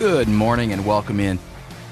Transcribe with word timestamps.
Good 0.00 0.28
morning 0.28 0.72
and 0.72 0.86
welcome 0.86 1.20
in 1.20 1.38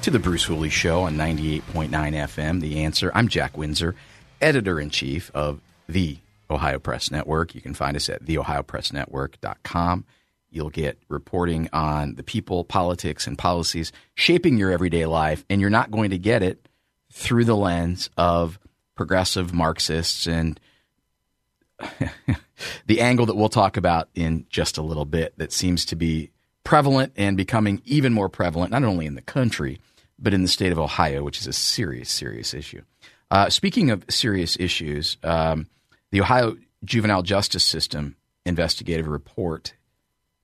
to 0.01 0.11
the 0.11 0.19
Bruce 0.19 0.45
Hooley 0.45 0.71
Show 0.71 1.03
on 1.03 1.17
98.9 1.17 1.91
FM. 1.91 2.63
The 2.63 2.83
answer. 2.83 3.13
I'm 3.15 3.29
Jack 3.29 3.59
Windsor, 3.59 3.95
editor 4.41 4.81
in 4.81 4.89
chief 4.89 5.31
of 5.35 5.61
the 5.91 6.17
Ohio 6.49 6.79
Press 6.79 7.11
Network. 7.11 7.55
You 7.55 7.61
can 7.61 7.75
find 7.75 7.99
us 7.99 8.09
at 8.09 8.25
theohiopressnetwork.com. 8.25 10.07
You'll 10.49 10.71
get 10.71 10.99
reporting 11.11 11.69
on 11.75 12.15
the 12.15 12.23
people, 12.23 12.65
politics, 12.65 13.27
and 13.27 13.37
policies 13.37 13.93
shaping 14.15 14.57
your 14.57 14.71
everyday 14.71 15.05
life, 15.05 15.45
and 15.51 15.61
you're 15.61 15.69
not 15.69 15.91
going 15.91 16.09
to 16.09 16.19
get 16.19 16.43
it 16.43 16.67
through 17.13 17.45
the 17.45 17.57
lens 17.57 18.09
of 18.17 18.59
progressive 18.95 19.53
Marxists 19.53 20.27
and 20.27 20.59
the 22.87 23.03
angle 23.03 23.27
that 23.27 23.37
we'll 23.37 23.51
talk 23.51 23.77
about 23.77 24.09
in 24.15 24.47
just 24.49 24.79
a 24.79 24.83
little 24.83 25.05
bit 25.05 25.37
that 25.37 25.53
seems 25.53 25.85
to 25.85 25.95
be 25.95 26.31
prevalent 26.69 27.15
and 27.17 27.35
becoming 27.35 27.81
even 27.87 28.13
more 28.13 28.29
prevalent, 28.29 28.71
not 28.71 28.85
only 28.85 29.07
in 29.07 29.15
the 29.15 29.23
country, 29.23 29.81
but 30.19 30.35
in 30.35 30.43
the 30.43 30.49
state 30.49 30.71
of 30.71 30.79
Ohio, 30.79 31.23
which 31.25 31.41
is 31.41 31.47
a 31.47 31.53
serious, 31.53 32.11
serious 32.11 32.53
issue. 32.53 32.83
Uh, 33.31 33.49
speaking 33.49 33.91
of 33.91 34.05
serious 34.11 34.55
issues, 34.61 35.17
um, 35.23 35.67
the 36.11 36.21
Ohio 36.21 36.59
Juvenile 36.85 37.23
Justice 37.23 37.65
System 37.65 38.17
investigative 38.45 39.09
report 39.09 39.73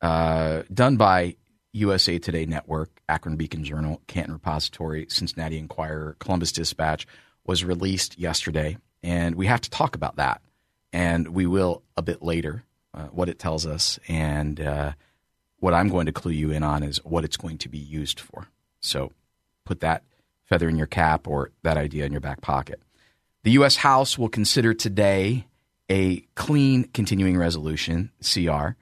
uh, 0.00 0.62
done 0.72 0.96
by 0.96 1.36
USA 1.74 2.18
Today 2.18 2.46
Network, 2.46 3.02
Akron 3.06 3.36
Beacon 3.36 3.62
Journal, 3.62 4.00
Canton 4.06 4.32
Repository, 4.32 5.04
Cincinnati 5.10 5.58
Enquirer, 5.58 6.16
Columbus 6.20 6.52
Dispatch 6.52 7.06
was 7.44 7.64
released 7.64 8.18
yesterday, 8.18 8.78
and 9.02 9.34
we 9.34 9.44
have 9.44 9.60
to 9.60 9.68
talk 9.68 9.94
about 9.94 10.16
that, 10.16 10.40
and 10.90 11.28
we 11.34 11.44
will 11.44 11.82
a 11.98 12.02
bit 12.02 12.22
later. 12.22 12.64
Uh, 12.94 13.08
what 13.08 13.28
it 13.28 13.40
tells 13.40 13.66
us 13.66 13.98
and 14.06 14.60
uh, 14.60 14.92
what 15.64 15.72
I'm 15.72 15.88
going 15.88 16.04
to 16.04 16.12
clue 16.12 16.30
you 16.30 16.50
in 16.50 16.62
on 16.62 16.82
is 16.82 16.98
what 17.06 17.24
it's 17.24 17.38
going 17.38 17.56
to 17.56 17.70
be 17.70 17.78
used 17.78 18.20
for. 18.20 18.48
So 18.80 19.12
put 19.64 19.80
that 19.80 20.04
feather 20.44 20.68
in 20.68 20.76
your 20.76 20.86
cap 20.86 21.26
or 21.26 21.52
that 21.62 21.78
idea 21.78 22.04
in 22.04 22.12
your 22.12 22.20
back 22.20 22.42
pocket. 22.42 22.82
The 23.44 23.52
U.S. 23.52 23.76
House 23.76 24.18
will 24.18 24.28
consider 24.28 24.74
today 24.74 25.46
a 25.88 26.20
clean 26.34 26.84
continuing 26.92 27.38
resolution, 27.38 28.10
CR, 28.20 28.76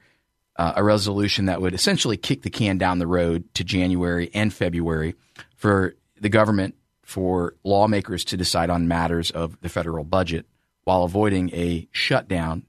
uh, 0.57 0.73
a 0.75 0.83
resolution 0.83 1.45
that 1.45 1.61
would 1.61 1.73
essentially 1.73 2.17
kick 2.17 2.41
the 2.41 2.49
can 2.49 2.77
down 2.77 2.99
the 2.99 3.07
road 3.07 3.45
to 3.53 3.63
January 3.63 4.29
and 4.33 4.53
February 4.53 5.15
for 5.55 5.95
the 6.19 6.27
government, 6.27 6.75
for 7.01 7.55
lawmakers 7.63 8.25
to 8.25 8.35
decide 8.35 8.69
on 8.69 8.89
matters 8.89 9.31
of 9.31 9.57
the 9.61 9.69
federal 9.69 10.03
budget 10.03 10.45
while 10.83 11.03
avoiding 11.03 11.49
a 11.53 11.87
shutdown, 11.93 12.65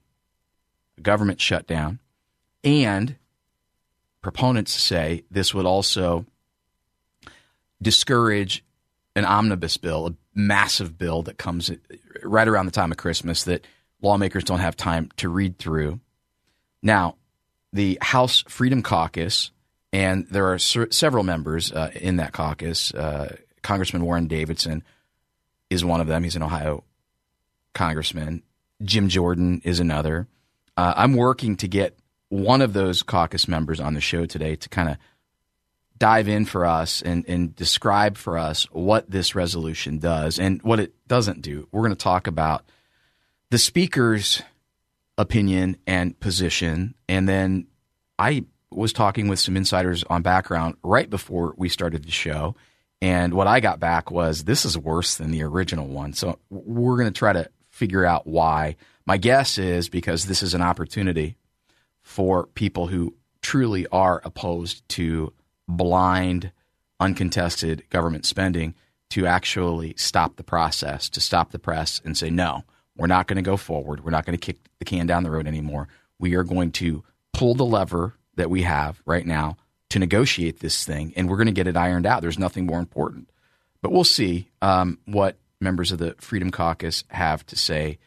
a 0.97 1.01
government 1.01 1.41
shutdown, 1.41 1.99
and 2.63 3.17
proponents 4.25 4.73
say 4.73 5.23
this 5.29 5.53
would 5.53 5.67
also 5.67 6.25
discourage 7.79 8.65
an 9.15 9.23
omnibus 9.23 9.77
bill, 9.77 10.07
a 10.07 10.15
massive 10.33 10.97
bill 10.97 11.21
that 11.21 11.37
comes 11.37 11.69
right 12.23 12.47
around 12.47 12.65
the 12.65 12.71
time 12.71 12.91
of 12.91 12.97
Christmas 12.97 13.43
that 13.43 13.67
lawmakers 14.01 14.43
don't 14.43 14.61
have 14.61 14.75
time 14.75 15.11
to 15.17 15.29
read 15.29 15.59
through. 15.59 15.99
Now, 16.81 17.17
the 17.71 17.99
House 18.01 18.43
Freedom 18.47 18.81
Caucus, 18.81 19.51
and 19.93 20.25
there 20.31 20.51
are 20.51 20.57
ser- 20.57 20.89
several 20.89 21.23
members 21.23 21.71
uh, 21.71 21.91
in 21.93 22.15
that 22.15 22.33
caucus. 22.33 22.95
Uh, 22.95 23.35
Congressman 23.61 24.03
Warren 24.05 24.25
Davidson 24.25 24.81
is 25.69 25.85
one 25.85 26.01
of 26.01 26.07
them. 26.07 26.23
He's 26.23 26.35
an 26.35 26.41
Ohio 26.41 26.83
congressman. 27.75 28.41
Jim 28.81 29.07
Jordan 29.07 29.61
is 29.63 29.79
another. 29.79 30.27
Uh, 30.75 30.95
I'm 30.97 31.13
working 31.13 31.57
to 31.57 31.67
get 31.67 31.99
one 32.29 32.61
of 32.61 32.73
those 32.73 33.03
caucus 33.03 33.47
members 33.47 33.79
on 33.79 33.93
the 33.93 34.01
show 34.01 34.25
today 34.25 34.55
to 34.55 34.69
kind 34.69 34.89
of 34.89 34.97
dive 35.97 36.27
in 36.27 36.45
for 36.45 36.65
us 36.65 37.01
and, 37.01 37.25
and 37.27 37.55
describe 37.55 38.17
for 38.17 38.37
us 38.37 38.65
what 38.71 39.09
this 39.09 39.35
resolution 39.35 39.97
does 39.97 40.39
and 40.39 40.61
what 40.61 40.79
it 40.79 40.93
doesn't 41.07 41.41
do. 41.41 41.67
We're 41.71 41.81
going 41.81 41.91
to 41.91 41.95
talk 41.95 42.27
about 42.27 42.65
the 43.49 43.57
speaker's 43.57 44.41
opinion 45.17 45.77
and 45.87 46.19
position. 46.19 46.95
And 47.07 47.29
then 47.29 47.67
I 48.19 48.45
was 48.71 48.91
talking 48.91 49.27
with 49.27 49.39
some 49.39 49.55
insiders 49.55 50.03
on 50.03 50.21
background 50.21 50.75
right 50.83 51.09
before 51.09 51.53
we 51.57 51.69
started 51.69 52.03
the 52.03 52.11
show. 52.11 52.55
And 53.01 53.33
what 53.33 53.47
I 53.47 53.59
got 53.59 53.79
back 53.79 54.11
was 54.11 54.43
this 54.43 54.65
is 54.65 54.77
worse 54.77 55.15
than 55.15 55.31
the 55.31 55.43
original 55.43 55.87
one. 55.87 56.13
So 56.13 56.39
we're 56.49 56.97
going 56.97 57.11
to 57.11 57.17
try 57.17 57.33
to 57.33 57.49
figure 57.69 58.05
out 58.05 58.27
why. 58.27 58.75
My 59.05 59.17
guess 59.17 59.57
is 59.57 59.87
because 59.87 60.25
this 60.25 60.43
is 60.43 60.53
an 60.53 60.61
opportunity 60.61 61.37
for 62.05 62.45
people 62.45 62.87
who 62.87 63.15
truly 63.41 63.85
are 63.87 64.21
opposed 64.23 64.87
to 64.87 65.33
blind, 65.67 66.51
uncontested 66.99 67.83
government 67.89 68.25
spending 68.25 68.75
to 69.09 69.25
actually 69.25 69.93
stop 69.97 70.35
the 70.35 70.43
process, 70.43 71.09
to 71.09 71.19
stop 71.19 71.51
the 71.51 71.59
press 71.59 71.99
and 72.05 72.17
say, 72.17 72.29
no, 72.29 72.63
we're 72.95 73.07
not 73.07 73.27
going 73.27 73.37
to 73.37 73.41
go 73.41 73.57
forward. 73.57 74.03
We're 74.03 74.11
not 74.11 74.25
going 74.25 74.37
to 74.37 74.45
kick 74.45 74.57
the 74.79 74.85
can 74.85 75.07
down 75.07 75.23
the 75.23 75.31
road 75.31 75.47
anymore. 75.47 75.87
We 76.19 76.35
are 76.35 76.43
going 76.43 76.71
to 76.73 77.03
pull 77.33 77.55
the 77.55 77.65
lever 77.65 78.13
that 78.35 78.51
we 78.51 78.61
have 78.61 79.01
right 79.05 79.25
now 79.25 79.57
to 79.89 79.99
negotiate 79.99 80.59
this 80.59 80.85
thing, 80.85 81.11
and 81.15 81.27
we're 81.27 81.37
going 81.37 81.47
to 81.47 81.51
get 81.51 81.67
it 81.67 81.75
ironed 81.75 82.05
out. 82.05 82.21
There's 82.21 82.39
nothing 82.39 82.65
more 82.65 82.79
important. 82.79 83.29
But 83.81 83.91
we'll 83.91 84.03
see 84.03 84.51
um, 84.61 84.99
what 85.05 85.37
members 85.59 85.91
of 85.91 85.97
the 85.97 86.15
Freedom 86.19 86.51
Caucus 86.51 87.03
have 87.09 87.45
to 87.47 87.55
say 87.55 87.97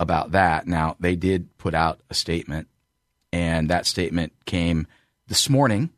about 0.00 0.32
that. 0.32 0.66
Now, 0.66 0.96
they 0.98 1.16
did 1.16 1.56
put 1.56 1.74
out 1.74 2.00
a 2.10 2.14
statement 2.14 2.68
and 3.34 3.68
that 3.68 3.84
statement 3.84 4.32
came 4.46 4.86
this 5.26 5.50
morning. 5.50 5.90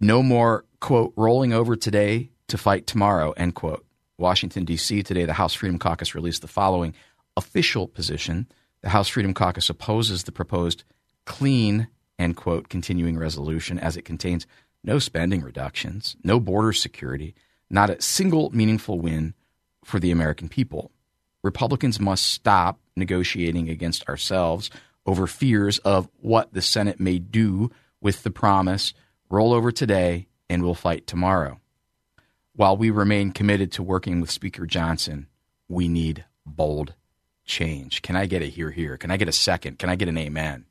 No 0.00 0.24
more, 0.24 0.64
quote, 0.80 1.12
rolling 1.14 1.52
over 1.52 1.76
today 1.76 2.30
to 2.48 2.58
fight 2.58 2.84
tomorrow, 2.84 3.30
end 3.36 3.54
quote. 3.54 3.86
Washington, 4.18 4.64
D.C. 4.64 5.04
today, 5.04 5.24
the 5.24 5.34
House 5.34 5.54
Freedom 5.54 5.78
Caucus 5.78 6.16
released 6.16 6.42
the 6.42 6.48
following 6.48 6.94
official 7.36 7.86
position. 7.86 8.48
The 8.80 8.88
House 8.88 9.06
Freedom 9.06 9.34
Caucus 9.34 9.70
opposes 9.70 10.24
the 10.24 10.32
proposed 10.32 10.82
clean, 11.26 11.86
end 12.18 12.36
quote, 12.36 12.68
continuing 12.68 13.16
resolution 13.16 13.78
as 13.78 13.96
it 13.96 14.04
contains 14.04 14.44
no 14.82 14.98
spending 14.98 15.42
reductions, 15.42 16.16
no 16.24 16.40
border 16.40 16.72
security, 16.72 17.36
not 17.70 17.88
a 17.88 18.02
single 18.02 18.50
meaningful 18.50 18.98
win 18.98 19.32
for 19.84 20.00
the 20.00 20.10
American 20.10 20.48
people. 20.48 20.90
Republicans 21.44 22.00
must 22.00 22.26
stop 22.26 22.80
negotiating 22.96 23.68
against 23.68 24.08
ourselves 24.08 24.72
over 25.08 25.26
fears 25.26 25.78
of 25.78 26.06
what 26.20 26.52
the 26.52 26.60
Senate 26.60 27.00
may 27.00 27.18
do 27.18 27.70
with 27.98 28.22
the 28.24 28.30
promise 28.30 28.92
roll 29.30 29.54
over 29.54 29.72
today 29.72 30.28
and 30.50 30.62
we'll 30.62 30.74
fight 30.74 31.06
tomorrow. 31.06 31.58
While 32.54 32.76
we 32.76 32.90
remain 32.90 33.32
committed 33.32 33.72
to 33.72 33.82
working 33.82 34.20
with 34.20 34.30
Speaker 34.30 34.66
Johnson, 34.66 35.26
we 35.66 35.88
need 35.88 36.26
bold 36.44 36.92
change. 37.46 38.02
Can 38.02 38.16
I 38.16 38.26
get 38.26 38.42
a 38.42 38.46
here, 38.46 38.70
here? 38.70 38.98
Can 38.98 39.10
I 39.10 39.16
get 39.16 39.30
a 39.30 39.32
second? 39.32 39.78
Can 39.78 39.88
I 39.88 39.96
get 39.96 40.10
an 40.10 40.18
amen? 40.18 40.66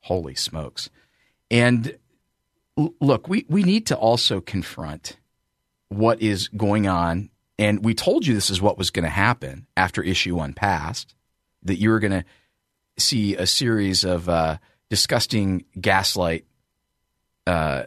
Holy 0.00 0.34
smokes. 0.34 0.88
And 1.50 1.98
look, 3.02 3.28
we, 3.28 3.44
we 3.50 3.64
need 3.64 3.86
to 3.88 3.96
also 3.96 4.40
confront 4.40 5.18
what 5.88 6.22
is 6.22 6.48
going 6.48 6.88
on. 6.88 7.28
And 7.58 7.84
we 7.84 7.92
told 7.92 8.26
you 8.26 8.32
this 8.32 8.48
is 8.48 8.62
what 8.62 8.78
was 8.78 8.90
going 8.90 9.04
to 9.04 9.10
happen 9.10 9.66
after 9.76 10.02
issue 10.02 10.36
one 10.36 10.54
passed, 10.54 11.14
that 11.64 11.78
you 11.78 11.90
were 11.90 12.00
going 12.00 12.12
to 12.12 12.24
see 12.98 13.36
a 13.36 13.46
series 13.46 14.04
of 14.04 14.28
uh, 14.28 14.58
disgusting 14.90 15.64
gaslight 15.80 16.44
uh, 17.46 17.84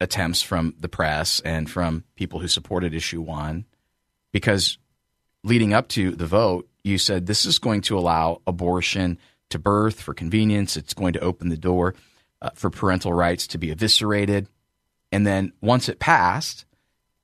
attempts 0.00 0.42
from 0.42 0.74
the 0.78 0.88
press 0.88 1.40
and 1.40 1.68
from 1.68 2.04
people 2.16 2.40
who 2.40 2.48
supported 2.48 2.94
issue 2.94 3.20
one, 3.20 3.64
because 4.32 4.78
leading 5.42 5.72
up 5.72 5.88
to 5.88 6.12
the 6.12 6.26
vote, 6.26 6.68
you 6.84 6.98
said 6.98 7.26
this 7.26 7.44
is 7.44 7.58
going 7.58 7.80
to 7.82 7.98
allow 7.98 8.40
abortion 8.46 9.18
to 9.50 9.58
birth 9.58 10.00
for 10.00 10.14
convenience. 10.14 10.76
It's 10.76 10.94
going 10.94 11.12
to 11.14 11.20
open 11.20 11.48
the 11.48 11.56
door 11.56 11.94
uh, 12.40 12.50
for 12.54 12.70
parental 12.70 13.12
rights 13.12 13.46
to 13.48 13.58
be 13.58 13.70
eviscerated. 13.70 14.48
And 15.12 15.26
then 15.26 15.52
once 15.60 15.88
it 15.88 15.98
passed, 15.98 16.64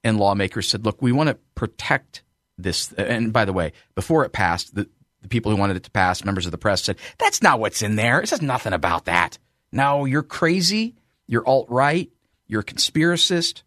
and 0.03 0.19
lawmakers 0.19 0.69
said, 0.69 0.85
look, 0.85 1.00
we 1.00 1.12
want 1.12 1.29
to 1.29 1.38
protect 1.55 2.23
this. 2.59 2.93
And 2.93 3.33
by 3.33 3.44
the 3.44 3.53
way, 3.53 3.73
before 3.94 4.25
it 4.25 4.33
passed, 4.33 4.75
the, 4.75 4.88
the 5.26 5.34
people 5.34 5.50
who 5.50 5.58
wanted 5.58 5.76
it 5.76 5.82
to 5.82 5.90
pass, 5.90 6.25
members 6.25 6.46
of 6.46 6.52
the 6.52 6.58
press 6.58 6.84
said, 6.84 6.96
that's 7.19 7.43
not 7.43 7.58
what's 7.58 7.82
in 7.82 7.96
there. 7.96 8.20
It 8.20 8.28
says 8.28 8.40
nothing 8.40 8.73
about 8.73 9.06
that. 9.06 9.38
No, 9.73 10.05
you're 10.05 10.23
crazy. 10.23 10.94
You're 11.26 11.46
alt 11.46 11.67
right. 11.69 12.11
You're 12.46 12.61
a 12.61 12.64
conspiracist. 12.64 13.62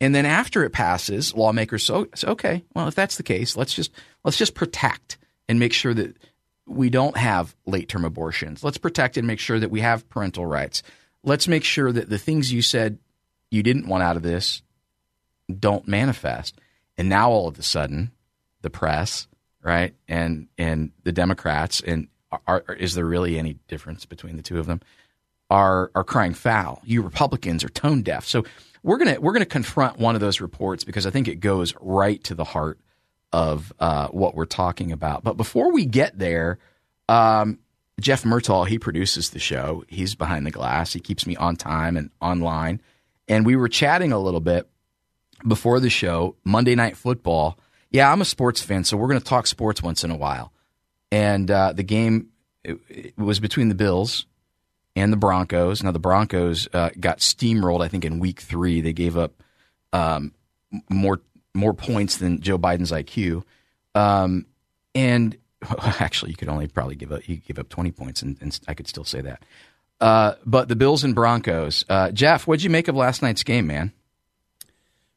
And 0.00 0.14
then 0.14 0.24
after 0.24 0.64
it 0.64 0.70
passes, 0.70 1.34
lawmakers 1.34 1.88
oh, 1.90 2.06
say, 2.14 2.26
okay, 2.28 2.64
well, 2.74 2.88
if 2.88 2.94
that's 2.94 3.16
the 3.16 3.22
case, 3.22 3.56
let's 3.56 3.74
just 3.74 3.92
let's 4.24 4.38
just 4.38 4.54
protect 4.54 5.18
and 5.46 5.58
make 5.58 5.72
sure 5.72 5.94
that 5.94 6.16
we 6.66 6.88
don't 6.88 7.16
have 7.16 7.54
late 7.66 7.88
term 7.88 8.04
abortions. 8.04 8.64
Let's 8.64 8.78
protect 8.78 9.16
and 9.16 9.26
make 9.26 9.38
sure 9.38 9.60
that 9.60 9.70
we 9.70 9.80
have 9.80 10.08
parental 10.08 10.46
rights. 10.46 10.82
Let's 11.22 11.46
make 11.46 11.64
sure 11.64 11.92
that 11.92 12.08
the 12.08 12.18
things 12.18 12.52
you 12.52 12.62
said 12.62 12.98
you 13.50 13.62
didn't 13.62 13.86
want 13.86 14.02
out 14.02 14.16
of 14.16 14.22
this 14.22 14.62
don't 15.60 15.86
manifest. 15.86 16.58
And 16.96 17.08
now 17.08 17.30
all 17.30 17.48
of 17.48 17.58
a 17.58 17.62
sudden, 17.62 18.12
the 18.62 18.70
press, 18.70 19.28
right, 19.64 19.94
and 20.08 20.48
and 20.58 20.92
the 21.04 21.12
Democrats, 21.12 21.80
and 21.80 22.08
are, 22.30 22.64
are, 22.68 22.74
is 22.74 22.94
there 22.94 23.04
really 23.04 23.38
any 23.38 23.54
difference 23.68 24.04
between 24.04 24.36
the 24.36 24.42
two 24.42 24.58
of 24.58 24.66
them? 24.66 24.80
Are 25.50 25.90
are 25.94 26.04
crying 26.04 26.34
foul. 26.34 26.80
You 26.84 27.02
Republicans 27.02 27.64
are 27.64 27.68
tone 27.68 28.02
deaf. 28.02 28.26
So 28.26 28.44
we're 28.82 28.98
gonna 28.98 29.20
we're 29.20 29.32
gonna 29.32 29.46
confront 29.46 29.98
one 29.98 30.14
of 30.14 30.20
those 30.20 30.40
reports 30.40 30.84
because 30.84 31.06
I 31.06 31.10
think 31.10 31.28
it 31.28 31.36
goes 31.36 31.74
right 31.80 32.22
to 32.24 32.34
the 32.34 32.44
heart 32.44 32.78
of 33.32 33.72
uh, 33.80 34.08
what 34.08 34.34
we're 34.34 34.44
talking 34.44 34.92
about. 34.92 35.24
But 35.24 35.36
before 35.36 35.72
we 35.72 35.86
get 35.86 36.18
there, 36.18 36.58
um, 37.08 37.58
Jeff 38.00 38.22
Murtaugh 38.22 38.66
he 38.66 38.78
produces 38.78 39.30
the 39.30 39.38
show. 39.38 39.84
He's 39.88 40.14
behind 40.14 40.46
the 40.46 40.50
glass. 40.50 40.92
He 40.92 41.00
keeps 41.00 41.26
me 41.26 41.36
on 41.36 41.56
time 41.56 41.96
and 41.96 42.10
online. 42.20 42.80
And 43.28 43.46
we 43.46 43.56
were 43.56 43.68
chatting 43.68 44.12
a 44.12 44.18
little 44.18 44.40
bit 44.40 44.68
before 45.46 45.80
the 45.80 45.90
show, 45.90 46.36
Monday 46.44 46.74
Night 46.74 46.96
Football. 46.96 47.58
Yeah, 47.94 48.10
I'm 48.10 48.20
a 48.20 48.24
sports 48.24 48.60
fan, 48.60 48.82
so 48.82 48.96
we're 48.96 49.06
going 49.06 49.20
to 49.20 49.24
talk 49.24 49.46
sports 49.46 49.80
once 49.80 50.02
in 50.02 50.10
a 50.10 50.16
while. 50.16 50.52
And 51.12 51.48
uh, 51.48 51.74
the 51.74 51.84
game 51.84 52.30
it, 52.64 52.80
it 52.88 53.16
was 53.16 53.38
between 53.38 53.68
the 53.68 53.76
Bills 53.76 54.26
and 54.96 55.12
the 55.12 55.16
Broncos. 55.16 55.80
Now 55.80 55.92
the 55.92 56.00
Broncos 56.00 56.66
uh, 56.72 56.90
got 56.98 57.20
steamrolled. 57.20 57.84
I 57.84 57.86
think 57.86 58.04
in 58.04 58.18
Week 58.18 58.40
Three 58.40 58.80
they 58.80 58.92
gave 58.92 59.16
up 59.16 59.40
um, 59.92 60.32
more 60.90 61.20
more 61.54 61.72
points 61.72 62.16
than 62.16 62.40
Joe 62.40 62.58
Biden's 62.58 62.90
IQ. 62.90 63.44
Um, 63.94 64.46
and 64.96 65.38
actually, 65.78 66.32
you 66.32 66.36
could 66.36 66.48
only 66.48 66.66
probably 66.66 66.96
give 66.96 67.12
up 67.12 67.28
you 67.28 67.36
give 67.36 67.60
up 67.60 67.68
20 67.68 67.92
points, 67.92 68.22
and, 68.22 68.36
and 68.40 68.58
I 68.66 68.74
could 68.74 68.88
still 68.88 69.04
say 69.04 69.20
that. 69.20 69.44
Uh, 70.00 70.34
but 70.44 70.66
the 70.66 70.74
Bills 70.74 71.04
and 71.04 71.14
Broncos. 71.14 71.84
Uh, 71.88 72.10
Jeff, 72.10 72.48
what'd 72.48 72.64
you 72.64 72.70
make 72.70 72.88
of 72.88 72.96
last 72.96 73.22
night's 73.22 73.44
game, 73.44 73.68
man? 73.68 73.92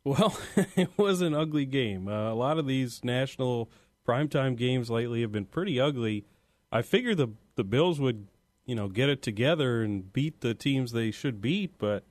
Well, 0.07 0.37
it 0.77 0.89
was 0.95 1.19
an 1.19 1.33
ugly 1.33 1.65
game. 1.65 2.07
Uh, 2.07 2.31
a 2.31 2.33
lot 2.33 2.57
of 2.57 2.65
these 2.65 3.03
national 3.03 3.69
primetime 4.07 4.55
games 4.55 4.89
lately 4.89 5.19
have 5.19 5.33
been 5.33 5.45
pretty 5.45 5.81
ugly. 5.81 6.23
I 6.71 6.81
figured 6.81 7.17
the 7.17 7.31
the 7.55 7.65
Bills 7.65 7.99
would, 7.99 8.27
you 8.65 8.73
know, 8.73 8.87
get 8.87 9.09
it 9.09 9.21
together 9.21 9.83
and 9.83 10.13
beat 10.13 10.39
the 10.39 10.53
teams 10.53 10.93
they 10.93 11.11
should 11.11 11.41
beat, 11.41 11.77
but 11.77 12.05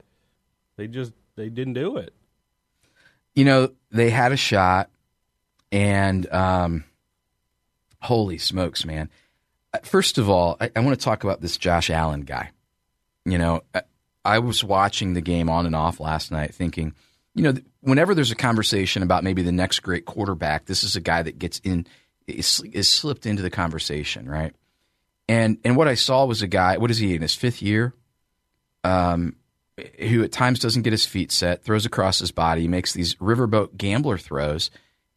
they 0.76 0.88
just 0.88 1.12
they 1.36 1.48
didn't 1.48 1.72
do 1.72 1.96
it. 1.96 2.12
You 3.34 3.46
know, 3.46 3.72
they 3.90 4.10
had 4.10 4.30
a 4.30 4.36
shot, 4.36 4.90
and 5.72 6.30
um, 6.30 6.84
holy 8.02 8.36
smokes, 8.36 8.84
man! 8.84 9.08
Uh, 9.72 9.78
first 9.84 10.18
of 10.18 10.28
all, 10.28 10.58
I, 10.60 10.70
I 10.76 10.80
want 10.80 10.98
to 10.98 11.02
talk 11.02 11.24
about 11.24 11.40
this 11.40 11.56
Josh 11.56 11.88
Allen 11.88 12.22
guy. 12.22 12.50
You 13.24 13.38
know, 13.38 13.62
I, 13.74 13.82
I 14.22 14.38
was 14.40 14.62
watching 14.62 15.14
the 15.14 15.22
game 15.22 15.48
on 15.48 15.64
and 15.64 15.74
off 15.74 15.98
last 15.98 16.30
night, 16.30 16.54
thinking 16.54 16.94
you 17.36 17.42
know, 17.42 17.54
whenever 17.82 18.14
there's 18.14 18.30
a 18.30 18.36
conversation 18.36 19.02
about 19.02 19.22
maybe 19.22 19.42
the 19.42 19.52
next 19.52 19.80
great 19.80 20.06
quarterback, 20.06 20.64
this 20.64 20.82
is 20.82 20.96
a 20.96 21.02
guy 21.02 21.22
that 21.22 21.38
gets 21.38 21.58
in 21.58 21.86
is, 22.26 22.62
is 22.72 22.88
slipped 22.88 23.26
into 23.26 23.42
the 23.42 23.50
conversation, 23.50 24.26
right? 24.26 24.54
And 25.28 25.58
and 25.62 25.76
what 25.76 25.86
I 25.86 25.94
saw 25.94 26.24
was 26.24 26.40
a 26.40 26.46
guy. 26.46 26.78
What 26.78 26.90
is 26.90 26.96
he 26.96 27.14
in 27.14 27.20
his 27.20 27.34
fifth 27.34 27.60
year? 27.60 27.92
Um, 28.84 29.36
who 29.98 30.22
at 30.22 30.32
times 30.32 30.60
doesn't 30.60 30.82
get 30.82 30.94
his 30.94 31.04
feet 31.04 31.30
set, 31.30 31.62
throws 31.62 31.84
across 31.84 32.20
his 32.20 32.32
body, 32.32 32.68
makes 32.68 32.94
these 32.94 33.16
riverboat 33.16 33.76
gambler 33.76 34.16
throws, 34.16 34.70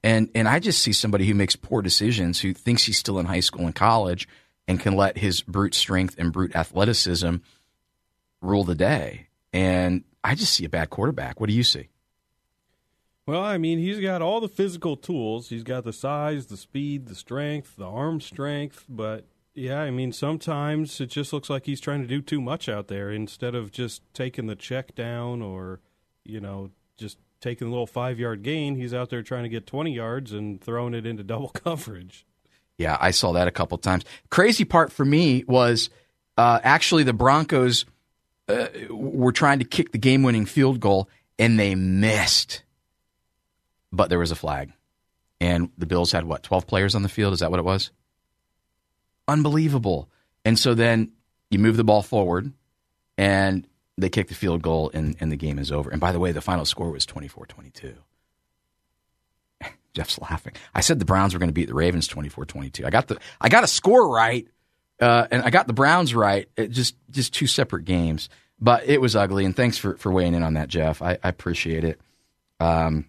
and 0.03 0.29
and 0.35 0.49
I 0.49 0.59
just 0.59 0.81
see 0.81 0.91
somebody 0.91 1.25
who 1.25 1.33
makes 1.33 1.55
poor 1.55 1.81
decisions, 1.81 2.41
who 2.41 2.53
thinks 2.53 2.83
he's 2.83 2.97
still 2.97 3.19
in 3.19 3.27
high 3.27 3.39
school 3.39 3.65
and 3.65 3.73
college, 3.73 4.27
and 4.67 4.77
can 4.77 4.97
let 4.97 5.17
his 5.17 5.41
brute 5.41 5.73
strength 5.73 6.15
and 6.17 6.33
brute 6.33 6.53
athleticism 6.53 7.37
rule 8.41 8.65
the 8.65 8.75
day. 8.75 9.27
And 9.53 10.03
I 10.21 10.35
just 10.35 10.53
see 10.53 10.65
a 10.65 10.69
bad 10.69 10.89
quarterback. 10.89 11.39
What 11.39 11.47
do 11.47 11.55
you 11.55 11.63
see? 11.63 11.87
Well, 13.29 13.43
I 13.43 13.59
mean, 13.59 13.77
he's 13.77 13.99
got 13.99 14.23
all 14.23 14.41
the 14.41 14.49
physical 14.49 14.97
tools. 14.97 15.49
He's 15.49 15.61
got 15.61 15.83
the 15.83 15.93
size, 15.93 16.47
the 16.47 16.57
speed, 16.57 17.05
the 17.05 17.13
strength, 17.13 17.75
the 17.75 17.85
arm 17.85 18.21
strength. 18.21 18.85
But 18.89 19.27
yeah, 19.53 19.81
I 19.81 19.91
mean, 19.91 20.11
sometimes 20.11 20.99
it 20.99 21.11
just 21.11 21.31
looks 21.31 21.47
like 21.47 21.67
he's 21.67 21.79
trying 21.79 22.01
to 22.01 22.07
do 22.07 22.23
too 22.23 22.41
much 22.41 22.67
out 22.67 22.87
there 22.87 23.11
instead 23.11 23.53
of 23.53 23.71
just 23.71 24.01
taking 24.15 24.47
the 24.47 24.55
check 24.55 24.95
down 24.95 25.43
or, 25.43 25.79
you 26.25 26.39
know, 26.39 26.71
just 26.97 27.19
taking 27.39 27.67
a 27.67 27.69
little 27.69 27.85
five 27.85 28.17
yard 28.17 28.41
gain. 28.41 28.77
He's 28.77 28.95
out 28.95 29.11
there 29.11 29.21
trying 29.21 29.43
to 29.43 29.49
get 29.49 29.67
20 29.67 29.93
yards 29.93 30.31
and 30.31 30.59
throwing 30.59 30.95
it 30.95 31.05
into 31.05 31.21
double 31.21 31.49
coverage. 31.53 32.25
Yeah, 32.79 32.97
I 32.99 33.11
saw 33.11 33.33
that 33.33 33.47
a 33.47 33.51
couple 33.51 33.77
times. 33.77 34.05
Crazy 34.31 34.65
part 34.65 34.91
for 34.91 35.05
me 35.05 35.43
was 35.47 35.91
uh, 36.35 36.61
actually 36.63 37.03
the 37.03 37.13
Broncos 37.13 37.85
uh, 38.47 38.69
were 38.89 39.33
trying 39.33 39.59
to 39.59 39.65
kick 39.65 39.91
the 39.91 39.99
game 39.99 40.23
winning 40.23 40.47
field 40.47 40.79
goal 40.79 41.07
and 41.37 41.59
they 41.59 41.75
missed 41.75 42.63
but 43.91 44.09
there 44.09 44.19
was 44.19 44.31
a 44.31 44.35
flag. 44.35 44.71
And 45.41 45.69
the 45.77 45.85
Bills 45.85 46.11
had 46.11 46.25
what, 46.25 46.43
12 46.43 46.67
players 46.67 46.95
on 46.95 47.03
the 47.03 47.09
field? 47.09 47.33
Is 47.33 47.39
that 47.39 47.51
what 47.51 47.59
it 47.59 47.65
was? 47.65 47.91
Unbelievable. 49.27 50.09
And 50.43 50.57
so 50.57 50.73
then 50.73 51.11
you 51.49 51.59
move 51.59 51.77
the 51.77 51.83
ball 51.83 52.01
forward 52.01 52.51
and 53.17 53.67
they 53.97 54.09
kick 54.09 54.27
the 54.27 54.35
field 54.35 54.61
goal 54.61 54.91
and, 54.93 55.15
and 55.19 55.31
the 55.31 55.37
game 55.37 55.59
is 55.59 55.71
over. 55.71 55.89
And 55.89 55.99
by 55.99 56.11
the 56.11 56.19
way, 56.19 56.31
the 56.31 56.41
final 56.41 56.65
score 56.65 56.91
was 56.91 57.05
24 57.05 57.45
22. 57.45 57.95
Jeff's 59.93 60.19
laughing. 60.19 60.53
I 60.73 60.81
said 60.81 60.99
the 60.99 61.05
Browns 61.05 61.33
were 61.33 61.39
going 61.39 61.49
to 61.49 61.53
beat 61.53 61.67
the 61.67 61.73
Ravens 61.73 62.07
24 62.07 62.45
22. 62.45 62.85
I 62.85 62.89
got 62.89 63.07
the 63.07 63.17
I 63.39 63.49
got 63.49 63.63
a 63.63 63.67
score 63.67 64.09
right, 64.09 64.47
uh, 64.99 65.27
and 65.31 65.43
I 65.43 65.49
got 65.49 65.67
the 65.67 65.73
Browns 65.73 66.15
right. 66.15 66.49
It 66.55 66.71
just 66.71 66.95
just 67.11 67.33
two 67.33 67.47
separate 67.47 67.85
games, 67.85 68.29
but 68.59 68.87
it 68.87 69.01
was 69.01 69.15
ugly. 69.15 69.45
And 69.45 69.55
thanks 69.55 69.77
for, 69.77 69.97
for 69.97 70.11
weighing 70.11 70.33
in 70.33 70.43
on 70.43 70.53
that, 70.53 70.69
Jeff. 70.69 71.01
I, 71.01 71.17
I 71.23 71.29
appreciate 71.29 71.83
it. 71.83 71.99
Um, 72.59 73.05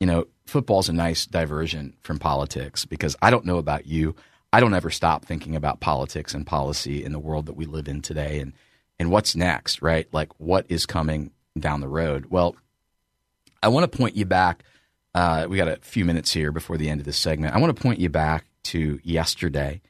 you 0.00 0.06
know, 0.06 0.26
football's 0.46 0.88
a 0.88 0.92
nice 0.92 1.26
diversion 1.26 1.94
from 2.00 2.18
politics 2.18 2.84
because 2.84 3.16
I 3.22 3.30
don't 3.30 3.44
know 3.44 3.58
about 3.58 3.86
you. 3.86 4.14
I 4.52 4.60
don't 4.60 4.74
ever 4.74 4.90
stop 4.90 5.24
thinking 5.24 5.56
about 5.56 5.80
politics 5.80 6.34
and 6.34 6.46
policy 6.46 7.04
in 7.04 7.12
the 7.12 7.18
world 7.18 7.46
that 7.46 7.56
we 7.56 7.64
live 7.64 7.88
in 7.88 8.02
today 8.02 8.40
and, 8.40 8.52
and 8.98 9.10
what's 9.10 9.34
next, 9.34 9.80
right? 9.80 10.06
Like 10.12 10.28
what 10.38 10.66
is 10.68 10.84
coming 10.84 11.32
down 11.58 11.80
the 11.80 11.88
road? 11.88 12.26
Well, 12.26 12.56
I 13.62 13.68
want 13.68 13.90
to 13.90 13.96
point 13.96 14.16
you 14.16 14.24
back. 14.24 14.64
Uh, 15.14 15.46
we 15.48 15.56
got 15.56 15.68
a 15.68 15.76
few 15.76 16.04
minutes 16.04 16.32
here 16.32 16.52
before 16.52 16.76
the 16.76 16.88
end 16.88 17.00
of 17.00 17.06
this 17.06 17.16
segment. 17.16 17.54
I 17.54 17.58
want 17.58 17.74
to 17.74 17.82
point 17.82 18.00
you 18.00 18.08
back 18.08 18.46
to 18.64 19.00
yesterday. 19.02 19.80